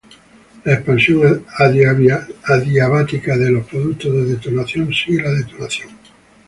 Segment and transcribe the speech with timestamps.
[0.63, 1.45] La expansión
[2.43, 5.89] adiabática de los productos de detonación sigue la detonación.